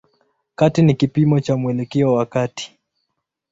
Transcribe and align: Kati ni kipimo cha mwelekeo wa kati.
Kati 0.55 0.81
ni 0.83 0.93
kipimo 0.95 1.39
cha 1.39 1.57
mwelekeo 1.57 2.13
wa 2.13 2.25
kati. 2.25 2.71